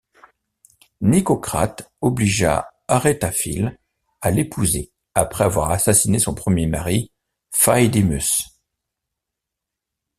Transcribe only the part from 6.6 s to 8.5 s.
mari, Phaedimus.